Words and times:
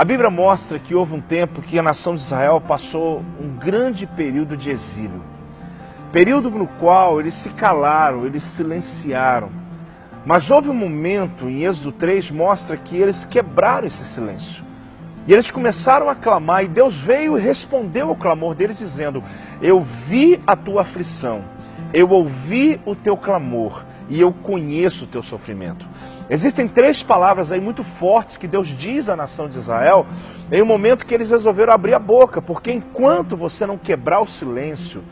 A 0.00 0.04
Bíblia 0.06 0.30
mostra 0.30 0.78
que 0.78 0.94
houve 0.94 1.14
um 1.14 1.20
tempo 1.20 1.60
que 1.60 1.78
a 1.78 1.82
nação 1.82 2.14
de 2.14 2.22
Israel 2.22 2.58
passou 2.58 3.22
um 3.38 3.50
grande 3.58 4.06
período 4.06 4.56
de 4.56 4.70
exílio. 4.70 5.22
Período 6.10 6.50
no 6.50 6.66
qual 6.66 7.20
eles 7.20 7.34
se 7.34 7.50
calaram, 7.50 8.24
eles 8.24 8.42
silenciaram. 8.42 9.50
Mas 10.24 10.50
houve 10.50 10.70
um 10.70 10.74
momento, 10.74 11.50
em 11.50 11.66
Êxodo 11.66 11.92
3, 11.92 12.30
mostra 12.30 12.78
que 12.78 12.96
eles 12.96 13.26
quebraram 13.26 13.86
esse 13.86 14.02
silêncio. 14.02 14.64
E 15.26 15.34
eles 15.34 15.50
começaram 15.50 16.08
a 16.08 16.14
clamar, 16.14 16.64
e 16.64 16.68
Deus 16.68 16.96
veio 16.96 17.36
e 17.36 17.40
respondeu 17.42 18.08
ao 18.08 18.16
clamor 18.16 18.54
deles, 18.54 18.78
dizendo: 18.78 19.22
Eu 19.60 19.82
vi 20.06 20.40
a 20.46 20.56
tua 20.56 20.80
aflição, 20.80 21.44
eu 21.92 22.08
ouvi 22.08 22.80
o 22.86 22.94
teu 22.96 23.18
clamor, 23.18 23.84
e 24.10 24.20
eu 24.20 24.32
conheço 24.32 25.04
o 25.04 25.06
teu 25.06 25.22
sofrimento. 25.22 25.86
Existem 26.28 26.66
três 26.68 27.02
palavras 27.02 27.50
aí 27.50 27.60
muito 27.60 27.82
fortes 27.84 28.36
que 28.36 28.48
Deus 28.48 28.68
diz 28.68 29.08
à 29.08 29.16
nação 29.16 29.48
de 29.48 29.56
Israel 29.56 30.04
em 30.50 30.60
um 30.60 30.66
momento 30.66 31.06
que 31.06 31.14
eles 31.14 31.30
resolveram 31.30 31.72
abrir 31.72 31.94
a 31.94 31.98
boca, 31.98 32.42
porque 32.42 32.72
enquanto 32.72 33.36
você 33.36 33.64
não 33.64 33.78
quebrar 33.78 34.20
o 34.20 34.26
silêncio, 34.26 35.02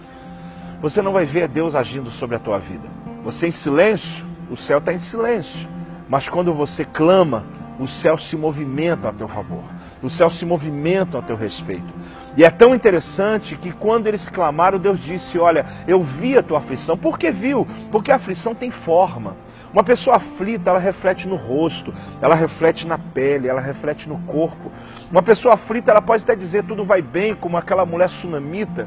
você 0.82 1.00
não 1.00 1.12
vai 1.12 1.24
ver 1.24 1.48
Deus 1.48 1.76
agindo 1.76 2.10
sobre 2.10 2.36
a 2.36 2.38
tua 2.40 2.58
vida. 2.58 2.88
Você 3.24 3.46
em 3.46 3.52
silêncio, 3.52 4.26
o 4.50 4.56
céu 4.56 4.78
está 4.78 4.92
em 4.92 4.98
silêncio. 4.98 5.68
Mas 6.08 6.28
quando 6.28 6.52
você 6.52 6.84
clama, 6.84 7.46
o 7.78 7.86
céu 7.86 8.18
se 8.18 8.36
movimenta 8.36 9.08
a 9.08 9.12
teu 9.12 9.28
favor. 9.28 9.62
O 10.02 10.10
céu 10.10 10.28
se 10.30 10.44
movimenta 10.44 11.18
a 11.18 11.22
teu 11.22 11.36
respeito. 11.36 11.92
E 12.38 12.44
é 12.44 12.50
tão 12.50 12.72
interessante 12.72 13.56
que 13.56 13.72
quando 13.72 14.06
eles 14.06 14.28
clamaram, 14.28 14.78
Deus 14.78 15.00
disse: 15.00 15.40
Olha, 15.40 15.66
eu 15.88 16.04
vi 16.04 16.38
a 16.38 16.42
tua 16.42 16.58
aflição. 16.58 16.96
Por 16.96 17.18
que 17.18 17.32
viu? 17.32 17.66
Porque 17.90 18.12
a 18.12 18.14
aflição 18.14 18.54
tem 18.54 18.70
forma. 18.70 19.36
Uma 19.72 19.82
pessoa 19.82 20.16
aflita, 20.16 20.70
ela 20.70 20.78
reflete 20.78 21.26
no 21.26 21.34
rosto, 21.34 21.92
ela 22.22 22.36
reflete 22.36 22.86
na 22.86 22.96
pele, 22.96 23.48
ela 23.48 23.60
reflete 23.60 24.08
no 24.08 24.18
corpo. 24.20 24.70
Uma 25.10 25.20
pessoa 25.20 25.54
aflita, 25.54 25.90
ela 25.90 26.00
pode 26.00 26.22
até 26.22 26.36
dizer 26.36 26.62
tudo 26.62 26.84
vai 26.84 27.02
bem, 27.02 27.34
como 27.34 27.56
aquela 27.56 27.84
mulher 27.84 28.08
sunamita, 28.08 28.86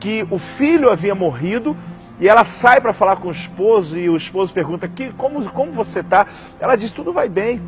que 0.00 0.26
o 0.28 0.36
filho 0.36 0.90
havia 0.90 1.14
morrido 1.14 1.76
e 2.18 2.28
ela 2.28 2.42
sai 2.42 2.80
para 2.80 2.92
falar 2.92 3.16
com 3.16 3.28
o 3.28 3.32
esposo 3.32 3.96
e 3.96 4.10
o 4.10 4.16
esposo 4.16 4.52
pergunta: 4.52 4.88
que, 4.88 5.12
como, 5.12 5.48
como 5.50 5.70
você 5.70 6.00
está? 6.00 6.26
Ela 6.58 6.74
diz: 6.74 6.90
tudo 6.90 7.12
vai 7.12 7.28
bem. 7.28 7.62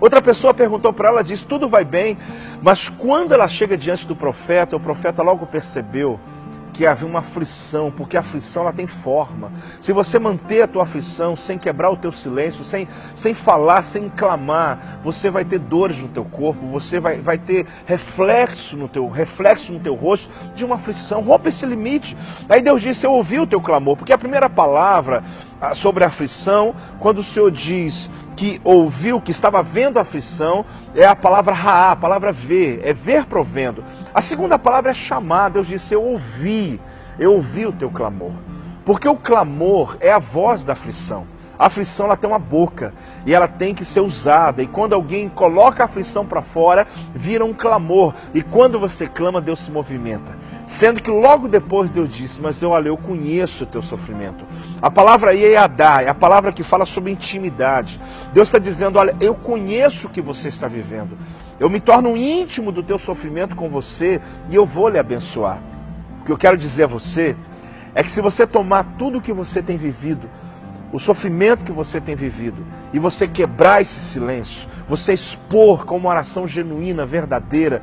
Outra 0.00 0.22
pessoa 0.22 0.54
perguntou 0.54 0.92
para 0.92 1.08
ela, 1.08 1.22
diz: 1.22 1.42
tudo 1.42 1.68
vai 1.68 1.84
bem. 1.84 2.16
Mas 2.62 2.88
quando 2.88 3.32
ela 3.32 3.46
chega 3.46 3.76
diante 3.76 4.06
do 4.06 4.16
profeta, 4.16 4.76
o 4.76 4.80
profeta 4.80 5.22
logo 5.22 5.46
percebeu 5.46 6.18
que 6.80 6.86
havia 6.86 7.06
uma 7.06 7.18
aflição, 7.18 7.92
porque 7.94 8.16
a 8.16 8.20
aflição 8.20 8.62
ela 8.62 8.72
tem 8.72 8.86
forma. 8.86 9.52
Se 9.78 9.92
você 9.92 10.18
manter 10.18 10.62
a 10.62 10.66
tua 10.66 10.84
aflição 10.84 11.36
sem 11.36 11.58
quebrar 11.58 11.90
o 11.90 11.96
teu 11.96 12.10
silêncio, 12.10 12.64
sem, 12.64 12.88
sem 13.14 13.34
falar, 13.34 13.82
sem 13.82 14.08
clamar, 14.08 15.00
você 15.04 15.28
vai 15.28 15.44
ter 15.44 15.58
dores 15.58 16.00
no 16.00 16.08
teu 16.08 16.24
corpo, 16.24 16.66
você 16.68 16.98
vai, 16.98 17.20
vai 17.20 17.36
ter 17.36 17.66
reflexo 17.84 18.78
no 18.78 18.88
teu 18.88 19.06
reflexo 19.10 19.74
no 19.74 19.80
teu 19.80 19.94
rosto 19.94 20.30
de 20.54 20.64
uma 20.64 20.76
aflição. 20.76 21.20
Rompa 21.20 21.50
esse 21.50 21.66
limite. 21.66 22.16
Aí 22.48 22.62
Deus 22.62 22.80
disse: 22.80 23.06
Eu 23.06 23.12
ouvi 23.12 23.38
o 23.38 23.46
teu 23.46 23.60
clamor, 23.60 23.98
porque 23.98 24.14
a 24.14 24.18
primeira 24.18 24.48
palavra 24.48 25.22
ah, 25.60 25.74
sobre 25.74 26.02
a 26.02 26.06
aflição, 26.06 26.74
quando 26.98 27.18
o 27.18 27.22
Senhor 27.22 27.50
diz 27.50 28.10
que 28.40 28.58
ouviu, 28.64 29.20
que 29.20 29.30
estava 29.30 29.62
vendo 29.62 29.98
a 29.98 30.00
aflição, 30.00 30.64
é 30.94 31.04
a 31.04 31.14
palavra 31.14 31.52
raá, 31.52 31.92
a 31.92 31.96
palavra 31.96 32.32
ver, 32.32 32.80
é 32.82 32.90
ver 32.90 33.26
provendo. 33.26 33.84
A 34.14 34.22
segunda 34.22 34.58
palavra 34.58 34.92
é 34.92 34.94
chamar, 34.94 35.50
Deus 35.50 35.66
disse, 35.66 35.92
eu 35.92 36.02
ouvi, 36.02 36.80
eu 37.18 37.34
ouvi 37.34 37.66
o 37.66 37.72
teu 37.72 37.90
clamor. 37.90 38.32
Porque 38.82 39.06
o 39.06 39.14
clamor 39.14 39.98
é 40.00 40.10
a 40.10 40.18
voz 40.18 40.64
da 40.64 40.72
aflição. 40.72 41.26
A 41.60 41.66
aflição 41.66 42.06
ela 42.06 42.16
tem 42.16 42.26
uma 42.26 42.38
boca 42.38 42.94
e 43.26 43.34
ela 43.34 43.46
tem 43.46 43.74
que 43.74 43.84
ser 43.84 44.00
usada. 44.00 44.62
E 44.62 44.66
quando 44.66 44.94
alguém 44.94 45.28
coloca 45.28 45.82
a 45.82 45.84
aflição 45.84 46.24
para 46.24 46.40
fora, 46.40 46.86
vira 47.14 47.44
um 47.44 47.52
clamor. 47.52 48.14
E 48.32 48.40
quando 48.40 48.80
você 48.80 49.06
clama, 49.06 49.42
Deus 49.42 49.58
se 49.60 49.70
movimenta. 49.70 50.38
Sendo 50.64 51.02
que 51.02 51.10
logo 51.10 51.48
depois 51.48 51.90
Deus 51.90 52.08
disse: 52.08 52.40
Mas 52.40 52.62
eu, 52.62 52.70
olha, 52.70 52.88
eu 52.88 52.96
conheço 52.96 53.64
o 53.64 53.66
teu 53.66 53.82
sofrimento. 53.82 54.42
A 54.80 54.90
palavra 54.90 55.32
aí 55.32 55.44
é 55.44 55.58
Adá, 55.58 56.00
é 56.00 56.08
a 56.08 56.14
palavra 56.14 56.50
que 56.50 56.62
fala 56.62 56.86
sobre 56.86 57.12
intimidade. 57.12 58.00
Deus 58.32 58.48
está 58.48 58.58
dizendo: 58.58 58.98
Olha, 58.98 59.14
eu 59.20 59.34
conheço 59.34 60.06
o 60.06 60.10
que 60.10 60.22
você 60.22 60.48
está 60.48 60.66
vivendo. 60.66 61.18
Eu 61.58 61.68
me 61.68 61.78
torno 61.78 62.16
íntimo 62.16 62.72
do 62.72 62.82
teu 62.82 62.98
sofrimento 62.98 63.54
com 63.54 63.68
você 63.68 64.18
e 64.48 64.54
eu 64.54 64.64
vou 64.64 64.88
lhe 64.88 64.98
abençoar. 64.98 65.62
O 66.22 66.24
que 66.24 66.32
eu 66.32 66.38
quero 66.38 66.56
dizer 66.56 66.84
a 66.84 66.86
você 66.86 67.36
é 67.94 68.02
que 68.02 68.10
se 68.10 68.22
você 68.22 68.46
tomar 68.46 68.94
tudo 68.96 69.18
o 69.18 69.20
que 69.20 69.32
você 69.32 69.62
tem 69.62 69.76
vivido, 69.76 70.26
o 70.92 70.98
sofrimento 70.98 71.64
que 71.64 71.72
você 71.72 72.00
tem 72.00 72.14
vivido 72.16 72.66
e 72.92 72.98
você 72.98 73.28
quebrar 73.28 73.80
esse 73.80 74.00
silêncio, 74.00 74.68
você 74.88 75.12
expor 75.12 75.84
com 75.84 75.96
uma 75.96 76.10
oração 76.10 76.46
genuína, 76.46 77.06
verdadeira, 77.06 77.82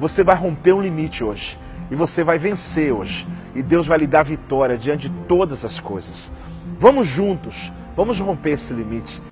você 0.00 0.24
vai 0.24 0.36
romper 0.36 0.72
um 0.72 0.82
limite 0.82 1.22
hoje 1.22 1.58
e 1.90 1.94
você 1.94 2.24
vai 2.24 2.38
vencer 2.38 2.92
hoje 2.92 3.26
e 3.54 3.62
Deus 3.62 3.86
vai 3.86 3.98
lhe 3.98 4.06
dar 4.06 4.24
vitória 4.24 4.76
diante 4.76 5.08
de 5.08 5.14
todas 5.26 5.64
as 5.64 5.80
coisas. 5.80 6.32
Vamos 6.78 7.06
juntos, 7.06 7.72
vamos 7.96 8.18
romper 8.20 8.50
esse 8.50 8.72
limite. 8.72 9.22